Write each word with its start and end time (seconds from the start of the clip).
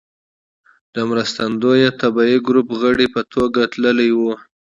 د 0.93 0.95
مرستندويه 1.09 1.89
طبي 2.01 2.31
ګروپ 2.47 2.67
غړي 2.81 3.07
په 3.15 3.21
توګه 3.33 3.61
تللی 3.73 4.11
و. 4.17 4.19